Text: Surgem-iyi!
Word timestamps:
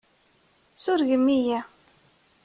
Surgem-iyi! 0.83 1.59